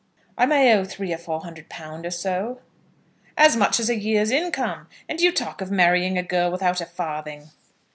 [0.35, 2.61] "I may owe three or four hundred pounds or so."
[3.37, 6.87] "As much as a year's income; and you talk of marrying a girl without a
[6.87, 7.51] farthing."